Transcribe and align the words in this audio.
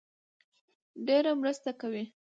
ډېره 1.07 1.31
مرسته 1.41 1.71
کوي 1.81 2.03